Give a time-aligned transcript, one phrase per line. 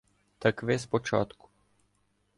[0.39, 1.47] Так ви спочатку.